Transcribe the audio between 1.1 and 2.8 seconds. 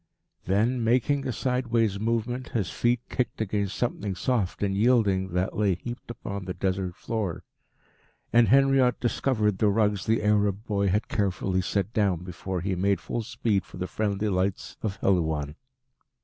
a sideways movement, his